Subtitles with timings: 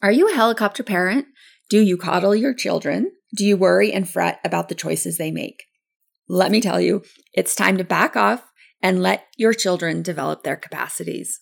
[0.00, 1.26] Are you a helicopter parent?
[1.68, 3.10] Do you coddle your children?
[3.36, 5.64] Do you worry and fret about the choices they make?
[6.28, 7.02] Let me tell you,
[7.34, 8.44] it's time to back off
[8.80, 11.40] and let your children develop their capacities.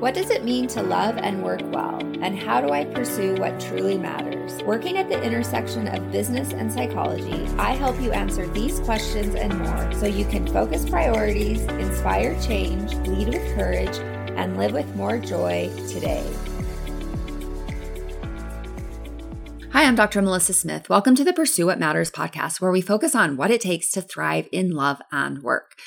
[0.00, 1.98] What does it mean to love and work well?
[2.20, 4.62] And how do I pursue what truly matters?
[4.64, 9.58] Working at the intersection of business and psychology, I help you answer these questions and
[9.60, 13.96] more so you can focus priorities, inspire change, lead with courage,
[14.36, 16.30] and live with more joy today.
[19.72, 20.20] Hi, I'm Dr.
[20.20, 20.90] Melissa Smith.
[20.90, 24.02] Welcome to the Pursue What Matters podcast, where we focus on what it takes to
[24.02, 25.78] thrive in love and work.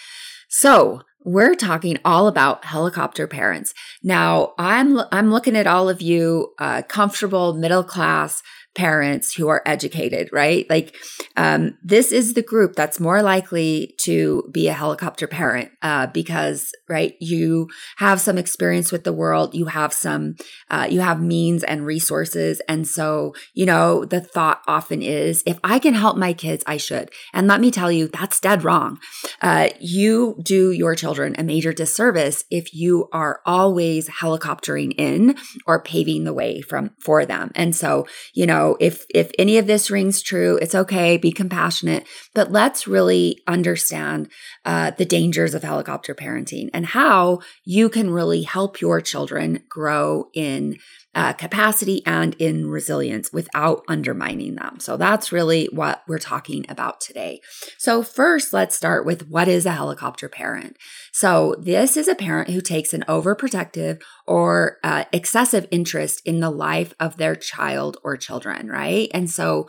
[0.49, 3.75] So, we're talking all about helicopter parents.
[4.01, 8.41] Now, I'm I'm looking at all of you uh, comfortable middle class
[8.75, 10.69] parents who are educated, right?
[10.69, 10.95] Like,
[11.37, 16.71] um, this is the group that's more likely to be a helicopter parent uh, because,
[16.89, 20.35] right, you have some experience with the world, you have some,
[20.69, 22.61] uh, you have means and resources.
[22.67, 26.77] And so, you know, the thought often is if I can help my kids, I
[26.77, 27.11] should.
[27.33, 28.99] And let me tell you, that's dead wrong.
[29.41, 35.35] Uh, you do your children a major disservice if you are always helicoptering in
[35.65, 37.51] or paving the way from for them.
[37.55, 41.17] And so, you know, if if any of this rings true, it's okay.
[41.17, 44.29] Be compassionate, but let's really understand
[44.65, 50.29] uh, the dangers of helicopter parenting and how you can really help your children grow
[50.33, 50.77] in
[51.15, 54.79] uh, capacity and in resilience without undermining them.
[54.79, 57.39] So that's really what we're talking about today.
[57.77, 60.77] So, first, let's start with what is a helicopter parent?
[61.13, 66.49] So, this is a parent who takes an overprotective or uh, excessive interest in the
[66.49, 69.09] life of their child or children, right?
[69.13, 69.67] And so,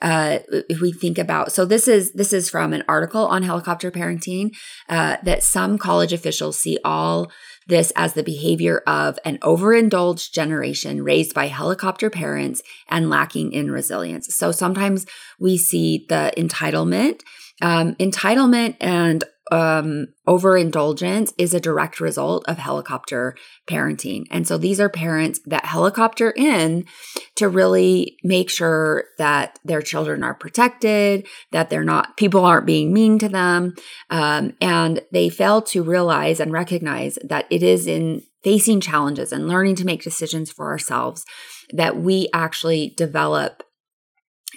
[0.00, 3.90] uh, if we think about, so this is this is from an article on helicopter
[3.90, 4.56] parenting
[4.88, 7.30] uh, that some college officials see all
[7.66, 13.70] this as the behavior of an overindulged generation raised by helicopter parents and lacking in
[13.70, 14.34] resilience.
[14.34, 15.06] So sometimes
[15.38, 17.22] we see the entitlement,
[17.60, 23.36] um, entitlement and um, overindulgence is a direct result of helicopter
[23.68, 24.24] parenting.
[24.30, 26.84] And so these are parents that helicopter in
[27.36, 32.92] to really make sure that their children are protected, that they're not, people aren't being
[32.92, 33.74] mean to them.
[34.10, 39.48] Um, and they fail to realize and recognize that it is in facing challenges and
[39.48, 41.24] learning to make decisions for ourselves
[41.72, 43.62] that we actually develop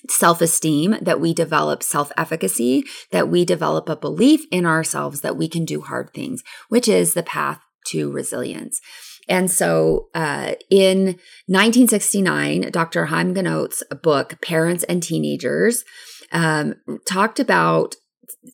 [0.08, 5.38] self esteem, that we develop self efficacy, that we develop a belief in ourselves that
[5.38, 8.80] we can do hard things, which is the path to resilience.
[9.28, 13.06] And so uh, in 1969, Dr.
[13.06, 15.86] Haim Ginott's book, Parents and Teenagers,
[16.32, 16.76] um,
[17.08, 17.96] talked about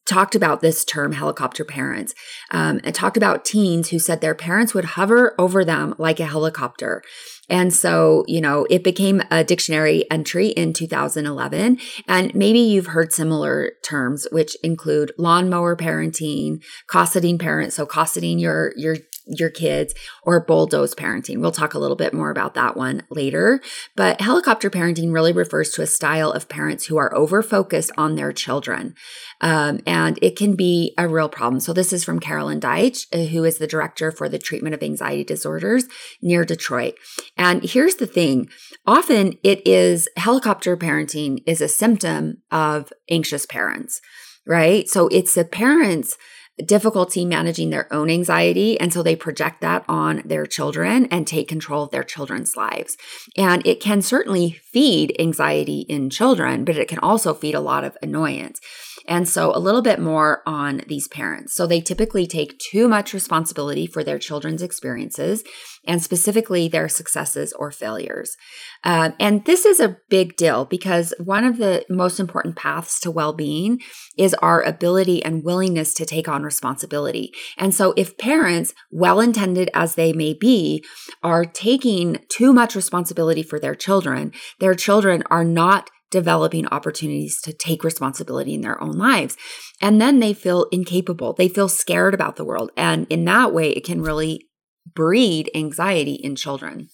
[0.05, 2.13] talked about this term helicopter parents
[2.51, 6.25] um, and talked about teens who said their parents would hover over them like a
[6.25, 7.01] helicopter
[7.49, 11.77] and so, you know, it became a dictionary entry in 2011.
[12.07, 17.75] And maybe you've heard similar terms, which include lawnmower parenting, cosseting parents.
[17.75, 18.97] So cosseting your, your
[19.27, 19.93] your kids
[20.23, 21.39] or bulldoze parenting.
[21.39, 23.61] We'll talk a little bit more about that one later.
[23.95, 28.15] But helicopter parenting really refers to a style of parents who are over focused on
[28.15, 28.95] their children.
[29.41, 31.59] Um, and it can be a real problem.
[31.59, 34.83] So this is from Carolyn Daitch, uh, who is the director for the treatment of
[34.83, 35.85] anxiety disorders
[36.21, 36.95] near Detroit.
[37.37, 38.49] And here's the thing.
[38.85, 44.01] Often it is helicopter parenting is a symptom of anxious parents,
[44.45, 44.87] right?
[44.87, 46.17] So it's the parents
[46.63, 48.79] difficulty managing their own anxiety.
[48.79, 52.97] And so they project that on their children and take control of their children's lives.
[53.35, 57.83] And it can certainly feed anxiety in children, but it can also feed a lot
[57.83, 58.61] of annoyance.
[59.07, 61.53] And so, a little bit more on these parents.
[61.53, 65.43] So, they typically take too much responsibility for their children's experiences
[65.87, 68.35] and specifically their successes or failures.
[68.83, 73.11] Uh, and this is a big deal because one of the most important paths to
[73.11, 73.79] well being
[74.17, 77.31] is our ability and willingness to take on responsibility.
[77.57, 80.83] And so, if parents, well intended as they may be,
[81.21, 87.51] are taking too much responsibility for their children, their children are not developing opportunities to
[87.51, 89.35] take responsibility in their own lives.
[89.81, 91.33] And then they feel incapable.
[91.33, 92.71] They feel scared about the world.
[92.77, 94.47] And in that way, it can really
[94.93, 96.87] breed anxiety in children.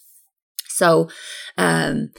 [0.66, 1.08] So,
[1.56, 2.10] um,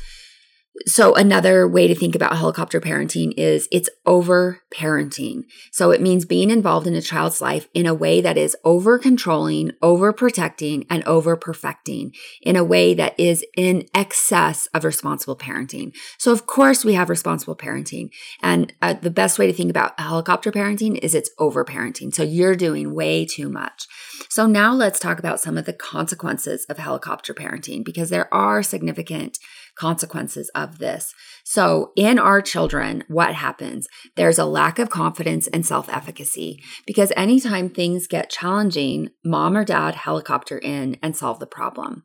[0.87, 5.43] so another way to think about helicopter parenting is it's over parenting.
[5.71, 8.97] So it means being involved in a child's life in a way that is over
[8.97, 15.37] controlling, over protecting, and over perfecting in a way that is in excess of responsible
[15.37, 15.95] parenting.
[16.17, 18.09] So of course we have responsible parenting.
[18.41, 22.13] And uh, the best way to think about helicopter parenting is it's over parenting.
[22.13, 23.87] So you're doing way too much.
[24.27, 28.63] So now let's talk about some of the consequences of helicopter parenting because there are
[28.63, 29.37] significant
[29.75, 31.13] consequences of this.
[31.43, 33.87] So, in our children, what happens?
[34.15, 39.65] There's a lack of confidence and self efficacy because anytime things get challenging, mom or
[39.65, 42.03] dad helicopter in and solve the problem.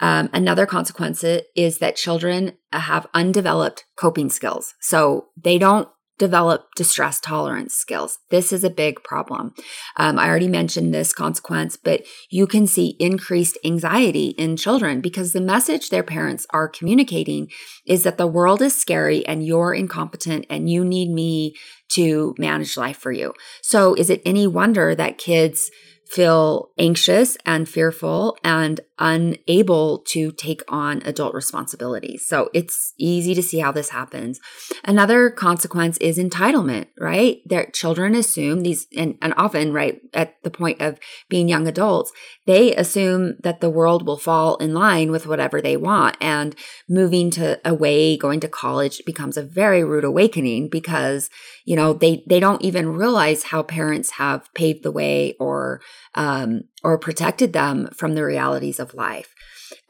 [0.00, 4.74] Um, another consequence is that children have undeveloped coping skills.
[4.80, 8.18] So, they don't develop distress tolerance skills.
[8.30, 9.54] This is a big problem.
[9.96, 15.32] Um, I already mentioned this consequence, but you can see increased anxiety in children because
[15.32, 17.50] the message their parents are communicating
[17.86, 21.54] is that the world is scary and you're incompetent and you need me
[21.88, 23.32] to manage life for you.
[23.62, 25.70] So is it any wonder that kids
[26.08, 32.24] feel anxious and fearful and unable to take on adult responsibilities.
[32.26, 34.40] So it's easy to see how this happens.
[34.84, 37.38] Another consequence is entitlement, right?
[37.44, 40.98] Their children assume these, and, and often, right, at the point of
[41.28, 42.12] being young adults,
[42.46, 46.16] they assume that the world will fall in line with whatever they want.
[46.20, 46.54] And
[46.88, 51.28] moving to away, going to college becomes a very rude awakening because,
[51.64, 55.82] you know, they, they don't even realize how parents have paved the way or,
[56.14, 59.34] um, or protected them from the realities of life.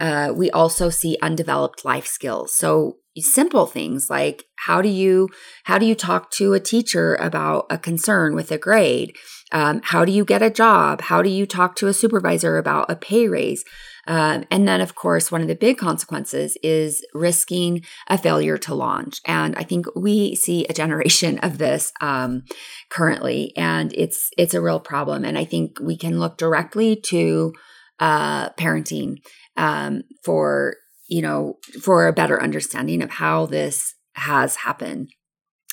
[0.00, 2.54] Uh, we also see undeveloped life skills.
[2.54, 5.28] So simple things like how do you
[5.64, 9.16] how do you talk to a teacher about a concern with a grade?
[9.52, 11.02] Um, how do you get a job?
[11.02, 13.64] How do you talk to a supervisor about a pay raise?
[14.08, 18.74] Um, and then of course one of the big consequences is risking a failure to
[18.74, 19.20] launch.
[19.24, 22.42] And i think we see a generation of this um,
[22.90, 25.24] currently and it's it's a real problem.
[25.24, 27.52] And i think we can look directly to
[27.98, 29.18] uh, parenting
[29.56, 30.76] um, for
[31.08, 35.10] you know for a better understanding of how this has happened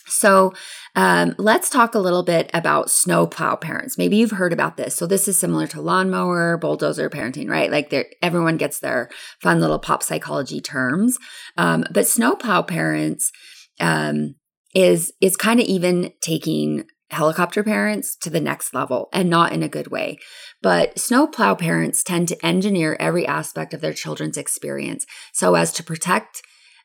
[0.06, 0.54] so
[0.96, 3.98] um, let's talk a little bit about snowplow parents.
[3.98, 4.96] Maybe you've heard about this.
[4.96, 7.72] So this is similar to lawnmower, bulldozer parenting, right?
[7.72, 9.10] Like everyone gets their
[9.42, 11.18] fun little pop psychology terms.
[11.58, 13.32] Um, but snowplow parents
[13.80, 14.36] um,
[14.76, 19.64] is is kind of even taking helicopter parents to the next level and not in
[19.64, 20.18] a good way.
[20.62, 25.84] But snowplow parents tend to engineer every aspect of their children's experience so as to
[25.84, 26.42] protect,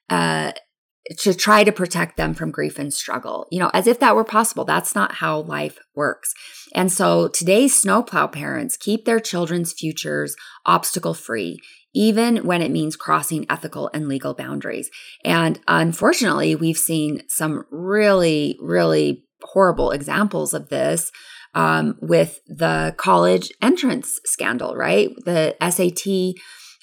[0.08, 0.52] uh,
[1.20, 4.24] to try to protect them from grief and struggle, you know, as if that were
[4.24, 4.64] possible.
[4.64, 6.34] That's not how life works.
[6.74, 10.36] And so today's snowplow parents keep their children's futures
[10.66, 11.58] obstacle free,
[11.94, 14.90] even when it means crossing ethical and legal boundaries.
[15.24, 21.10] And unfortunately, we've seen some really, really horrible examples of this
[21.54, 25.10] um, with the college entrance scandal, right?
[25.24, 26.34] The SAT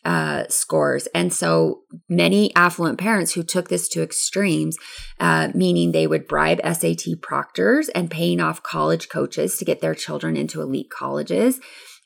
[0.05, 1.07] uh, scores.
[1.15, 4.77] And so many affluent parents who took this to extremes,
[5.19, 9.95] uh, meaning they would bribe SAT proctors and paying off college coaches to get their
[9.95, 11.59] children into elite colleges,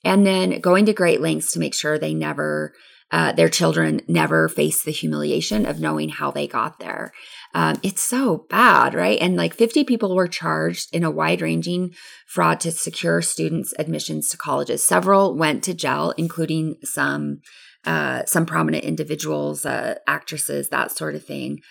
[0.06, 2.74] and then going to great lengths to make sure they never.
[3.12, 7.12] Uh, their children never face the humiliation of knowing how they got there.
[7.56, 9.18] Um, it's so bad, right?
[9.20, 11.96] And like 50 people were charged in a wide ranging
[12.28, 14.86] fraud to secure students' admissions to colleges.
[14.86, 17.42] Several went to jail, including some
[17.86, 21.62] uh, some prominent individuals, uh, actresses, that sort of thing.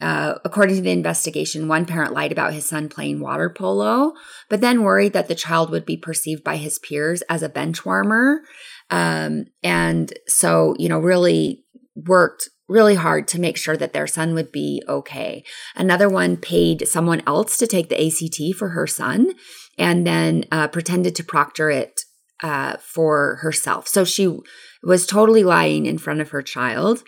[0.00, 4.12] Uh, according to the investigation, one parent lied about his son playing water polo,
[4.48, 7.84] but then worried that the child would be perceived by his peers as a bench
[7.84, 8.42] warmer.
[8.90, 11.64] Um, and so, you know, really
[11.94, 15.42] worked really hard to make sure that their son would be okay.
[15.74, 19.32] Another one paid someone else to take the ACT for her son
[19.78, 22.02] and then uh, pretended to proctor it
[22.42, 23.88] uh, for herself.
[23.88, 24.38] So she
[24.82, 27.02] was totally lying in front of her child,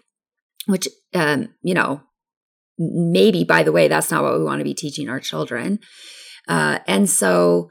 [0.66, 2.00] which, um, you know,
[2.78, 5.78] maybe, by the way, that's not what we want to be teaching our children.
[6.48, 7.70] Uh, and so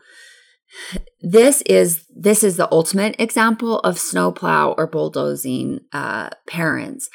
[1.21, 7.09] this is this is the ultimate example of snowplow or bulldozing uh, parents.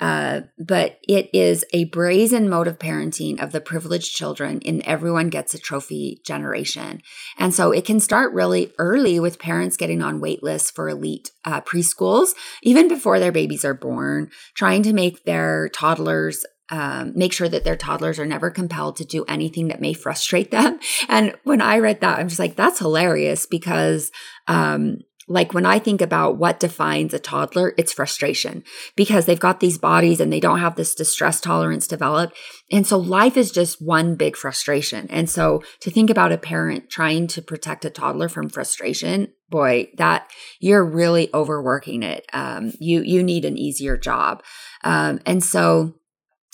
[0.00, 5.28] Uh, but it is a brazen mode of parenting of the privileged children in everyone
[5.28, 7.02] gets a trophy generation.
[7.36, 11.30] And so it can start really early with parents getting on wait lists for elite
[11.44, 12.30] uh, preschools
[12.62, 17.64] even before their babies are born trying to make their toddlers um, make sure that
[17.64, 20.78] their toddlers are never compelled to do anything that may frustrate them.
[21.08, 24.10] And when I read that, I'm just like, that's hilarious because
[24.46, 24.98] um,
[25.28, 28.64] like when I think about what defines a toddler, it's frustration
[28.96, 32.36] because they've got these bodies and they don't have this distress tolerance developed.
[32.72, 35.06] And so life is just one big frustration.
[35.10, 39.90] And so to think about a parent trying to protect a toddler from frustration, boy,
[39.98, 42.24] that you're really overworking it.
[42.32, 44.42] Um, you, you need an easier job.
[44.82, 45.97] Um, and so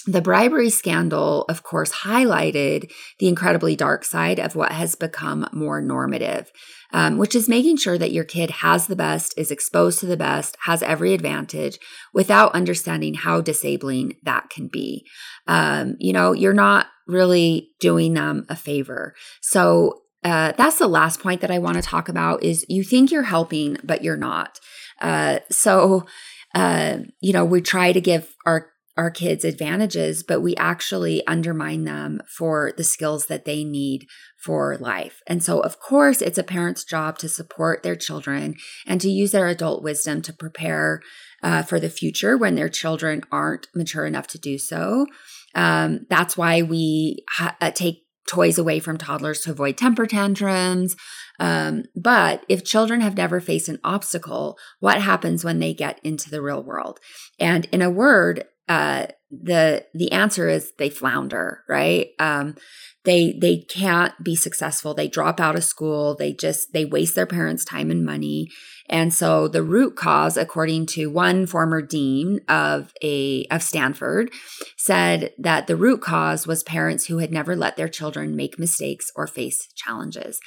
[0.07, 5.81] the bribery scandal, of course, highlighted the incredibly dark side of what has become more
[5.81, 6.51] normative,
[6.93, 10.17] um, which is making sure that your kid has the best, is exposed to the
[10.17, 11.79] best, has every advantage
[12.13, 15.07] without understanding how disabling that can be.
[15.47, 19.15] Um, you know, you're not really doing them a favor.
[19.41, 23.11] So, uh, that's the last point that I want to talk about is you think
[23.11, 24.59] you're helping, but you're not.
[24.99, 26.07] Uh, so,
[26.55, 31.85] uh, you know, we try to give our our kids advantages, but we actually undermine
[31.85, 35.21] them for the skills that they need for life.
[35.27, 38.55] And so, of course, it's a parent's job to support their children
[38.87, 41.01] and to use their adult wisdom to prepare
[41.43, 45.07] uh, for the future when their children aren't mature enough to do so.
[45.55, 50.97] Um, that's why we ha- uh, take toys away from toddlers to avoid temper tantrums.
[51.39, 56.31] Um, but if children have never faced an obstacle, what happens when they get into
[56.31, 57.01] the real world?
[57.39, 62.09] And in a word, uh, the the answer is they flounder, right?
[62.19, 62.57] Um,
[63.05, 64.95] they they can't be successful.
[64.95, 66.15] They drop out of school.
[66.15, 68.49] They just they waste their parents' time and money.
[68.89, 74.31] And so the root cause, according to one former dean of a of Stanford,
[74.77, 79.11] said that the root cause was parents who had never let their children make mistakes
[79.15, 80.41] or face challenges.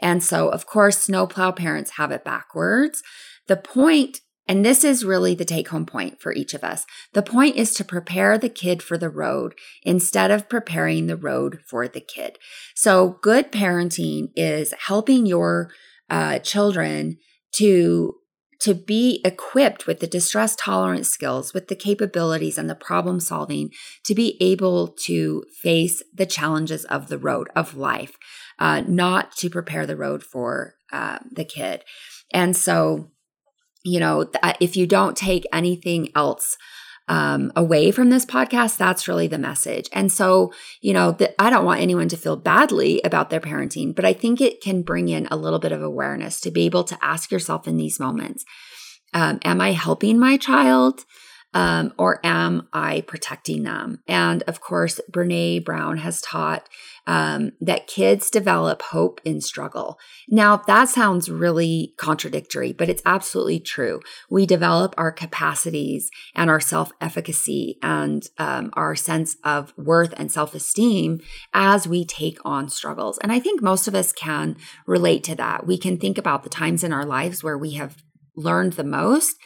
[0.00, 3.02] And so, of course, snowplow parents have it backwards.
[3.48, 6.86] The point and this is really the take home point for each of us.
[7.12, 11.60] The point is to prepare the kid for the road instead of preparing the road
[11.68, 12.38] for the kid.
[12.74, 15.70] So, good parenting is helping your
[16.08, 17.18] uh, children
[17.56, 18.14] to
[18.60, 23.70] to be equipped with the distress tolerance skills, with the capabilities and the problem solving
[24.04, 28.16] to be able to face the challenges of the road of life,
[28.58, 31.84] uh, not to prepare the road for uh, the kid.
[32.32, 33.12] And so,
[33.84, 34.30] you know,
[34.60, 36.56] if you don't take anything else
[37.08, 39.88] um, away from this podcast, that's really the message.
[39.92, 43.94] And so, you know, the, I don't want anyone to feel badly about their parenting,
[43.94, 46.84] but I think it can bring in a little bit of awareness to be able
[46.84, 48.44] to ask yourself in these moments
[49.14, 51.04] um, Am I helping my child?
[51.54, 54.02] Um, or am I protecting them?
[54.06, 56.68] And of course, Brene Brown has taught
[57.06, 59.98] um, that kids develop hope in struggle.
[60.28, 64.00] Now, that sounds really contradictory, but it's absolutely true.
[64.28, 70.30] We develop our capacities and our self efficacy and um, our sense of worth and
[70.30, 71.20] self esteem
[71.54, 73.16] as we take on struggles.
[73.18, 75.66] And I think most of us can relate to that.
[75.66, 77.96] We can think about the times in our lives where we have
[78.36, 79.36] learned the most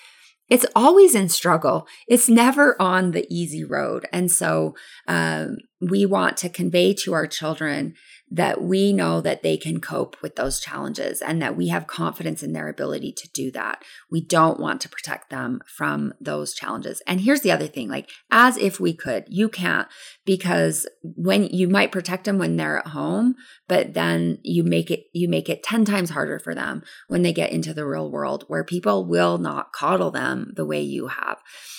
[0.53, 1.89] it's always in struggle.
[2.07, 4.07] It's never on the easy road.
[4.13, 4.75] And so
[5.09, 7.95] um, we want to convey to our children
[8.33, 12.43] that we know that they can cope with those challenges and that we have confidence
[12.43, 13.83] in their ability to do that.
[14.11, 17.03] We don't want to protect them from those challenges.
[17.07, 19.87] And here's the other thing like, as if we could, you can't
[20.25, 23.35] because when you might protect them when they're at home,
[23.69, 27.35] but then you make it, you make it 10 times harder for them when they
[27.35, 31.39] get into the real world where people will not coddle them the way you have.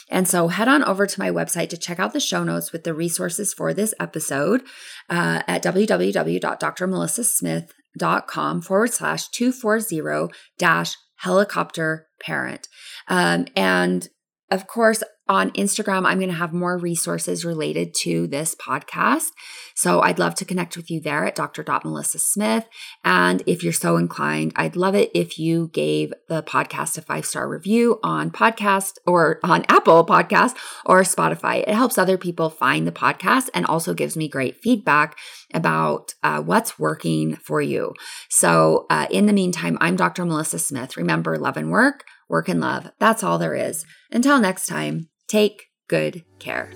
[0.09, 2.83] And so head on over to my website to check out the show notes with
[2.83, 4.61] the resources for this episode
[5.09, 5.63] uh, at
[6.43, 12.67] www.drmelissasmith.com forward slash 240 dash helicopter parent.
[13.07, 14.09] Um, and
[14.51, 19.31] of course, on Instagram, I'm going to have more resources related to this podcast.
[19.73, 21.63] So I'd love to connect with you there at Dr.
[21.85, 22.67] Melissa Smith.
[23.05, 27.25] And if you're so inclined, I'd love it if you gave the podcast a five
[27.25, 31.61] star review on podcast or on Apple Podcast or Spotify.
[31.61, 35.17] It helps other people find the podcast and also gives me great feedback
[35.53, 37.93] about uh, what's working for you.
[38.29, 40.25] So uh, in the meantime, I'm Dr.
[40.25, 40.97] Melissa Smith.
[40.97, 42.91] Remember, love and work, work and love.
[42.99, 43.85] That's all there is.
[44.11, 45.07] Until next time.
[45.27, 46.73] Take good care.